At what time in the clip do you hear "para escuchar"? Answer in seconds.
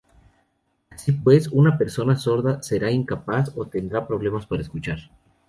4.47-4.97